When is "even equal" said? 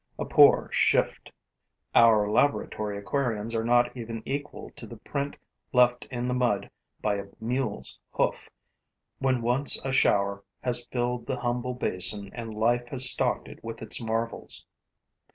3.95-4.71